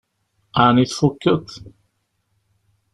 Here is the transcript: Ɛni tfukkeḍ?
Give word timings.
Ɛni 0.65 0.85
tfukkeḍ? 0.89 1.47